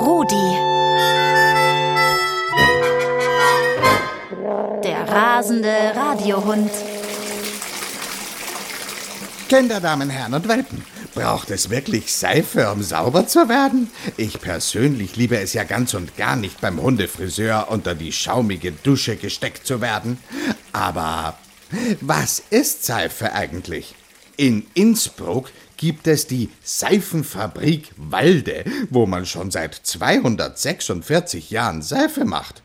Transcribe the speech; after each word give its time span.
Rudi. 0.00 0.56
Der 4.82 5.08
rasende 5.08 5.92
Radiohund. 5.94 6.70
Kinderdamen, 9.48 10.10
Herren 10.10 10.34
und 10.34 10.48
Welpen, 10.48 10.84
braucht 11.14 11.50
es 11.50 11.70
wirklich 11.70 12.12
Seife, 12.12 12.72
um 12.72 12.82
sauber 12.82 13.28
zu 13.28 13.48
werden? 13.48 13.88
Ich 14.16 14.40
persönlich 14.40 15.14
liebe 15.14 15.38
es 15.38 15.52
ja 15.52 15.62
ganz 15.62 15.94
und 15.94 16.16
gar 16.16 16.34
nicht 16.34 16.60
beim 16.60 16.82
Hundefriseur 16.82 17.68
unter 17.68 17.94
die 17.94 18.10
schaumige 18.12 18.72
Dusche 18.72 19.14
gesteckt 19.14 19.66
zu 19.66 19.80
werden. 19.80 20.18
Aber 20.72 21.38
was 22.00 22.42
ist 22.50 22.84
Seife 22.84 23.34
eigentlich? 23.34 23.94
In 24.36 24.66
Innsbruck 24.74 25.50
gibt 25.80 26.06
es 26.06 26.26
die 26.26 26.50
Seifenfabrik 26.62 27.92
Walde, 27.96 28.64
wo 28.90 29.06
man 29.06 29.24
schon 29.24 29.50
seit 29.50 29.74
246 29.74 31.50
Jahren 31.50 31.80
Seife 31.80 32.26
macht. 32.26 32.62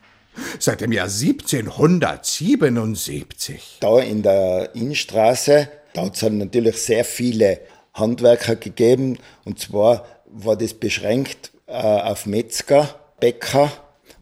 Seit 0.60 0.82
dem 0.82 0.92
Jahr 0.92 1.08
1777. 1.08 3.78
Da 3.80 4.02
in 4.02 4.22
der 4.22 4.76
Innenstraße, 4.76 5.70
da 5.94 6.02
hat 6.02 6.18
es 6.18 6.24
natürlich 6.24 6.76
sehr 6.76 7.06
viele 7.06 7.62
Handwerker 7.94 8.58
gegeben. 8.58 9.18
Und 9.46 9.60
zwar 9.60 10.06
war 10.26 10.58
das 10.58 10.74
beschränkt 10.74 11.52
äh, 11.68 11.72
auf 11.72 12.26
Metzger, 12.26 13.00
Bäcker 13.22 13.72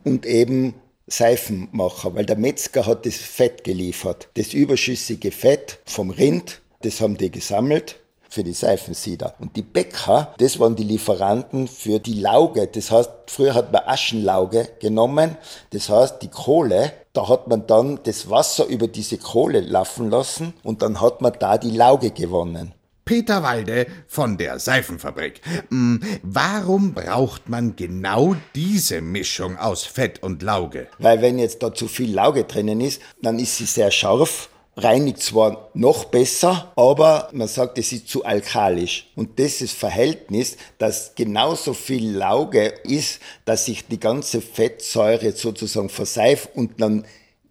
und 0.04 0.28
eben 0.28 0.76
Seifenmacher, 1.08 2.14
weil 2.14 2.28
der 2.28 2.38
Metzger 2.38 2.86
hat 2.86 3.08
das 3.08 3.16
Fett 3.16 3.64
geliefert. 3.64 4.30
Das 4.36 4.54
überschüssige 4.54 5.32
Fett 5.32 5.80
vom 5.86 6.12
Rind, 6.12 6.62
das 6.84 7.02
haben 7.02 7.18
die 7.18 7.32
gesammelt 7.32 7.96
für 8.34 8.44
die 8.44 8.54
Seifensieder. 8.54 9.36
Und 9.40 9.56
die 9.56 9.62
Bäcker, 9.62 10.34
das 10.40 10.60
waren 10.60 10.76
die 10.76 10.84
Lieferanten 10.84 11.68
für 11.68 12.00
die 12.00 12.20
Lauge. 12.20 12.68
Das 12.68 12.90
heißt, 12.90 13.12
früher 13.28 13.54
hat 13.54 13.72
man 13.72 13.84
Aschenlauge 13.86 14.70
genommen. 14.80 15.38
Das 15.70 15.90
heißt, 15.90 16.22
die 16.22 16.30
Kohle, 16.30 16.94
da 17.14 17.30
hat 17.30 17.48
man 17.48 17.68
dann 17.68 18.00
das 18.04 18.30
Wasser 18.30 18.66
über 18.66 18.88
diese 18.88 19.20
Kohle 19.20 19.62
laufen 19.62 20.10
lassen 20.10 20.54
und 20.64 20.82
dann 20.82 21.00
hat 21.00 21.22
man 21.22 21.34
da 21.40 21.60
die 21.60 21.72
Lauge 21.72 22.10
gewonnen. 22.10 22.74
Peter 23.06 23.44
Walde 23.44 23.86
von 24.08 24.38
der 24.38 24.60
Seifenfabrik. 24.60 25.42
Hm, 25.70 26.02
warum 26.24 26.94
braucht 26.94 27.50
man 27.50 27.76
genau 27.76 28.36
diese 28.56 29.02
Mischung 29.02 29.58
aus 29.58 29.84
Fett 29.84 30.24
und 30.24 30.42
Lauge? 30.42 30.88
Weil 31.00 31.22
wenn 31.22 31.38
jetzt 31.38 31.62
da 31.62 31.74
zu 31.74 31.88
viel 31.88 32.14
Lauge 32.14 32.46
drinnen 32.46 32.80
ist, 32.80 33.02
dann 33.22 33.40
ist 33.40 33.58
sie 33.58 33.66
sehr 33.66 33.92
scharf, 33.92 34.50
reinigt 34.76 35.22
zwar 35.22 35.70
noch 35.74 36.06
besser, 36.06 36.72
aber 36.76 37.30
man 37.32 37.48
sagt, 37.48 37.78
es 37.78 37.92
ist 37.92 38.08
zu 38.08 38.26
alkalisch. 38.26 39.12
Und 39.16 39.40
das 39.40 39.62
ist 39.62 39.74
Verhältnis, 39.74 40.58
dass 40.78 41.16
genauso 41.16 41.74
viel 41.74 42.12
Lauge 42.12 42.74
ist, 42.84 43.20
dass 43.46 43.66
sich 43.66 43.88
die 43.88 44.00
ganze 44.00 44.42
Fettsäure 44.42 45.32
sozusagen 45.34 45.90
verseift 45.90 46.50
und 46.56 46.82
dann 46.82 47.06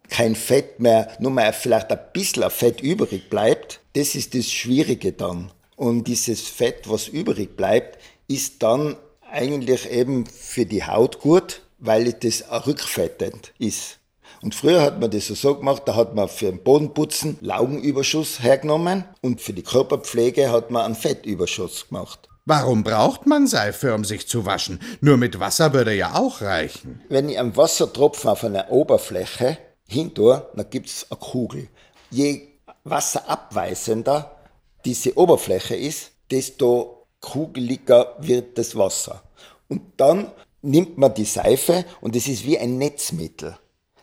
kein 0.08 0.34
Fett 0.34 0.78
mehr, 0.78 1.10
nur 1.20 1.30
mal 1.30 1.52
vielleicht 1.52 1.90
ein 1.90 2.00
bisschen 2.12 2.50
Fett 2.50 2.80
übrig 2.82 3.30
bleibt, 3.30 3.80
das 3.94 4.14
ist 4.14 4.34
das 4.34 4.50
Schwierige 4.50 5.12
dann. 5.12 5.50
Und 5.76 6.06
dieses 6.06 6.42
Fett, 6.42 6.88
was 6.88 7.08
übrig 7.08 7.56
bleibt, 7.56 7.98
ist 8.28 8.62
dann 8.62 8.96
eigentlich 9.30 9.90
eben 9.90 10.26
für 10.26 10.66
die 10.66 10.84
Haut 10.84 11.20
gut, 11.20 11.62
weil 11.78 12.12
das 12.12 12.44
rückfettend 12.66 13.52
ist. 13.58 13.98
Und 14.42 14.56
früher 14.56 14.82
hat 14.82 15.00
man 15.00 15.10
das 15.10 15.28
so 15.28 15.54
gemacht, 15.54 15.82
da 15.86 15.94
hat 15.94 16.14
man 16.16 16.28
für 16.28 16.46
den 16.46 16.62
Bodenputzen 16.62 17.38
Laugenüberschuss 17.40 18.42
hergenommen 18.42 19.04
und 19.20 19.40
für 19.40 19.52
die 19.52 19.62
Körperpflege 19.62 20.50
hat 20.50 20.70
man 20.70 20.84
einen 20.84 20.94
Fettüberschuss 20.96 21.88
gemacht. 21.88 22.28
Warum 22.44 22.82
braucht 22.82 23.24
man 23.26 23.46
Seife, 23.46 23.94
um 23.94 24.04
sich 24.04 24.26
zu 24.26 24.44
waschen? 24.44 24.80
Nur 25.00 25.16
mit 25.16 25.38
Wasser 25.38 25.72
würde 25.72 25.94
ja 25.94 26.16
auch 26.16 26.40
reichen. 26.40 27.00
Wenn 27.08 27.28
ich 27.28 27.38
einen 27.38 27.56
Wassertropfen 27.56 28.30
auf 28.30 28.42
einer 28.42 28.72
Oberfläche 28.72 29.58
hintue, 29.86 30.44
dann 30.56 30.68
gibt 30.68 30.88
es 30.88 31.06
eine 31.08 31.20
Kugel. 31.20 31.68
Je 32.10 32.48
wasserabweisender 32.82 34.36
diese 34.84 35.16
Oberfläche 35.16 35.76
ist, 35.76 36.10
desto 36.32 37.06
kugeliger 37.20 38.16
wird 38.18 38.58
das 38.58 38.74
Wasser. 38.74 39.22
Und 39.68 39.82
dann 39.98 40.32
nimmt 40.62 40.98
man 40.98 41.14
die 41.14 41.24
Seife 41.24 41.84
und 42.00 42.16
es 42.16 42.26
ist 42.26 42.44
wie 42.44 42.58
ein 42.58 42.76
Netzmittel. 42.78 43.56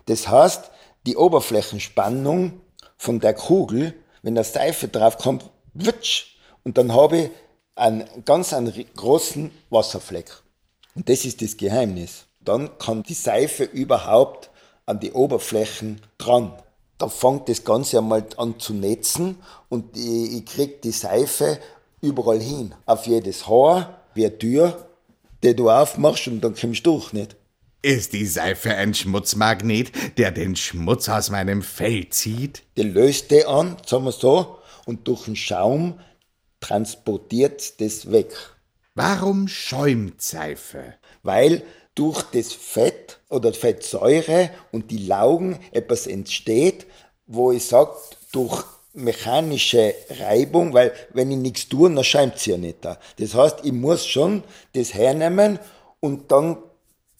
Das 0.09 0.27
heißt, 0.27 0.71
die 1.05 1.15
Oberflächenspannung 1.15 2.61
von 2.97 3.19
der 3.19 3.35
Kugel, 3.35 3.93
wenn 4.23 4.33
da 4.33 4.43
Seife 4.43 4.87
drauf 4.87 5.19
kommt, 5.19 5.47
witsch, 5.75 6.35
und 6.63 6.79
dann 6.79 6.93
habe 6.93 7.17
ich 7.17 7.29
einen 7.75 8.05
ganz 8.25 8.51
einen 8.51 8.73
großen 8.95 9.51
Wasserfleck. 9.69 10.31
Und 10.95 11.07
das 11.09 11.25
ist 11.25 11.43
das 11.43 11.55
Geheimnis. 11.57 12.25
Dann 12.39 12.75
kann 12.79 13.03
die 13.03 13.13
Seife 13.13 13.65
überhaupt 13.65 14.49
an 14.87 14.99
die 14.99 15.11
Oberflächen 15.11 16.01
dran. 16.17 16.53
Da 16.97 17.07
fängt 17.07 17.47
das 17.47 17.63
Ganze 17.63 17.99
einmal 17.99 18.25
an 18.37 18.59
zu 18.59 18.73
netzen 18.73 19.37
und 19.69 19.95
ich, 19.95 20.37
ich 20.37 20.45
krieg 20.47 20.81
die 20.81 20.91
Seife 20.91 21.59
überall 22.01 22.39
hin. 22.39 22.73
Auf 22.87 23.05
jedes 23.05 23.47
Haar, 23.47 24.01
wie 24.15 24.25
eine 24.25 24.37
Tür, 24.39 24.89
die 25.43 25.55
du 25.55 25.69
aufmachst 25.69 26.27
und 26.27 26.41
dann 26.41 26.55
kommst 26.55 26.83
du 26.83 26.93
durch, 26.93 27.13
nicht? 27.13 27.35
Ist 27.81 28.11
die 28.11 28.25
Seife 28.25 28.75
ein 28.75 28.93
Schmutzmagnet, 28.93 29.91
der 30.17 30.31
den 30.31 30.57
Schmutz 30.57 31.07
aus 31.07 31.29
meinem 31.29 31.61
Fell 31.61 32.09
zieht? 32.09 32.63
Die 32.75 32.83
löst 32.83 33.31
die 33.31 33.45
an, 33.45 33.77
sagen 33.85 34.03
wir 34.03 34.11
so, 34.11 34.57
und 34.85 35.07
durch 35.07 35.23
den 35.23 35.37
Schaum 35.37 35.97
transportiert 36.59 37.79
das 37.79 38.11
weg. 38.11 38.33
Warum 38.95 39.47
schäumt 39.47 40.21
Seife? 40.21 40.95
Weil 41.23 41.63
durch 41.95 42.21
das 42.23 42.51
Fett 42.51 43.21
oder 43.29 43.53
Fettsäure 43.53 44.49
und 44.73 44.91
die 44.91 45.05
Laugen 45.07 45.57
etwas 45.71 46.05
entsteht, 46.05 46.85
wo 47.27 47.53
ich 47.53 47.65
sage, 47.65 47.91
durch 48.33 48.61
mechanische 48.93 49.95
Reibung, 50.19 50.73
weil 50.73 50.91
wenn 51.13 51.31
ich 51.31 51.37
nichts 51.37 51.69
tue, 51.69 51.89
dann 51.89 52.03
schäumt 52.03 52.35
es 52.35 52.45
ja 52.45 52.57
nicht 52.57 52.83
da. 52.83 52.99
Das 53.19 53.35
heißt, 53.35 53.59
ich 53.63 53.71
muss 53.71 54.05
schon 54.05 54.43
das 54.73 54.93
hernehmen 54.93 55.59
und 56.01 56.29
dann 56.29 56.57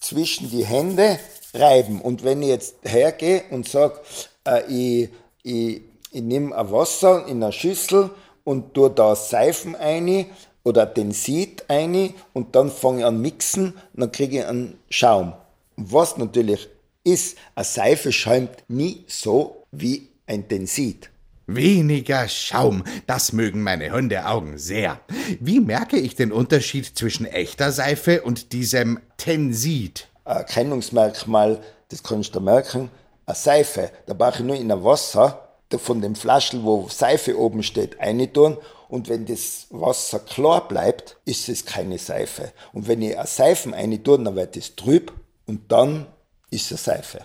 zwischen 0.00 0.50
die 0.50 0.64
Hände 0.64 1.18
reiben. 1.54 2.00
Und 2.00 2.24
wenn 2.24 2.42
ich 2.42 2.48
jetzt 2.48 2.74
hergehe 2.82 3.44
und 3.50 3.68
sage, 3.68 4.00
äh, 4.46 4.62
ich, 4.68 5.08
ich, 5.42 5.82
ich 6.12 6.22
nehme 6.22 6.56
ein 6.56 6.72
Wasser 6.72 7.26
in 7.26 7.42
einer 7.42 7.52
Schüssel 7.52 8.10
und 8.44 8.74
tue 8.74 8.90
da 8.90 9.14
Seifen 9.14 9.76
ein, 9.76 10.26
oder 10.64 10.86
den 10.86 11.12
Sied 11.12 11.64
ein 11.68 12.14
und 12.32 12.54
dann 12.54 12.70
fange 12.70 13.00
ich 13.00 13.04
an 13.04 13.20
mixen 13.20 13.74
dann 13.94 14.12
kriege 14.12 14.38
ich 14.38 14.46
einen 14.46 14.78
Schaum. 14.88 15.32
Was 15.76 16.16
natürlich 16.16 16.68
ist, 17.04 17.38
eine 17.54 17.64
Seife 17.64 18.12
schäumt 18.12 18.50
nie 18.68 19.04
so 19.06 19.64
wie 19.70 20.08
ein 20.26 20.48
Tensid. 20.48 21.10
Weniger 21.56 22.28
Schaum, 22.28 22.84
das 23.06 23.32
mögen 23.32 23.62
meine 23.62 23.92
Hundeaugen 23.92 24.58
sehr. 24.58 25.00
Wie 25.40 25.60
merke 25.60 25.96
ich 25.96 26.14
den 26.14 26.32
Unterschied 26.32 26.86
zwischen 26.96 27.26
echter 27.26 27.72
Seife 27.72 28.22
und 28.22 28.52
diesem 28.52 29.00
Tensid? 29.16 30.08
Erkennungsmerkmal, 30.24 31.60
das 31.88 32.02
kannst 32.02 32.34
du 32.34 32.40
merken, 32.40 32.90
eine 33.26 33.34
Seife, 33.34 33.90
da 34.06 34.14
brauche 34.14 34.40
ich 34.40 34.44
nur 34.44 34.56
in 34.56 34.70
ein 34.70 34.84
Wasser 34.84 35.48
von 35.78 36.00
dem 36.00 36.14
Flaschel, 36.14 36.62
wo 36.62 36.88
Seife 36.88 37.38
oben 37.38 37.62
steht, 37.62 37.96
tun 38.34 38.56
und 38.88 39.08
wenn 39.08 39.24
das 39.24 39.66
Wasser 39.70 40.18
klar 40.18 40.66
bleibt, 40.66 41.16
ist 41.24 41.48
es 41.48 41.64
keine 41.64 41.98
Seife. 41.98 42.52
Und 42.72 42.88
wenn 42.88 43.02
ich 43.02 43.16
eine 43.16 43.26
Seife 43.26 43.72
rein 43.72 44.02
tue, 44.02 44.18
dann 44.18 44.34
wird 44.34 44.56
es 44.56 44.74
trüb 44.74 45.12
und 45.46 45.70
dann 45.70 46.06
ist 46.50 46.72
es 46.72 46.84
Seife. 46.84 47.20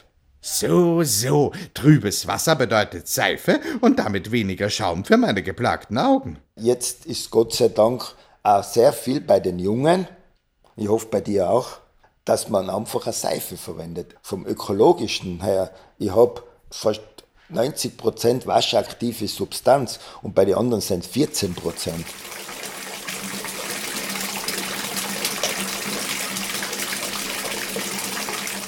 So, 0.48 1.02
so. 1.02 1.54
Trübes 1.74 2.28
Wasser 2.28 2.56
bedeutet 2.56 3.08
Seife 3.08 3.60
und 3.82 3.98
damit 3.98 4.32
weniger 4.32 4.70
Schaum 4.70 5.04
für 5.04 5.18
meine 5.18 5.42
geplagten 5.42 5.98
Augen. 5.98 6.38
Jetzt 6.56 7.08
ist 7.08 7.32
Gott 7.32 7.56
sei 7.56 7.70
Dank 7.70 8.14
auch 8.44 8.64
sehr 8.64 8.94
viel 8.94 9.22
bei 9.22 9.40
den 9.40 9.58
Jungen, 9.58 10.08
ich 10.76 10.88
hoffe 10.88 11.08
bei 11.08 11.22
dir 11.22 11.50
auch, 11.50 11.80
dass 12.26 12.48
man 12.48 12.70
einfach 12.70 13.08
eine 13.08 13.14
Seife 13.14 13.58
verwendet. 13.58 14.14
Vom 14.22 14.46
ökologischen 14.46 15.42
her, 15.42 15.72
ich 15.98 16.16
habe 16.16 16.44
fast 16.70 17.02
90% 17.52 18.46
waschaktive 18.46 19.28
Substanz 19.28 20.00
und 20.22 20.36
bei 20.36 20.46
den 20.46 20.56
anderen 20.56 20.82
sind 20.82 21.06
es 21.06 21.12
14%. 21.12 21.56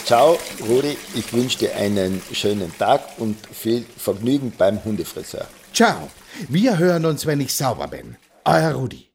Ciao, 0.07 0.37
Rudi, 0.65 0.97
ich 1.15 1.33
wünsche 1.33 1.57
dir 1.57 1.75
einen 1.75 2.21
schönen 2.31 2.71
Tag 2.77 3.01
und 3.17 3.35
viel 3.51 3.85
Vergnügen 3.97 4.53
beim 4.57 4.81
Hundefriseur. 4.85 5.45
Ciao, 5.73 6.09
wir 6.47 6.77
hören 6.77 7.03
uns, 7.03 7.25
wenn 7.25 7.41
ich 7.41 7.53
sauber 7.53 7.89
bin. 7.89 8.15
Euer 8.45 8.71
Rudi. 8.71 9.06